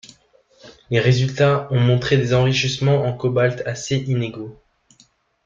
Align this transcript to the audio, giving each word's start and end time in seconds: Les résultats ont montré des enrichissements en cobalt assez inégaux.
Les 0.89 0.99
résultats 0.99 1.67
ont 1.69 1.79
montré 1.79 2.17
des 2.17 2.33
enrichissements 2.33 3.05
en 3.05 3.15
cobalt 3.15 3.61
assez 3.67 3.97
inégaux. 3.97 4.59